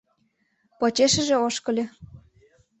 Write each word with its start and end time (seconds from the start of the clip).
Почешыже 0.79 1.35
ошкыльо. 1.47 1.85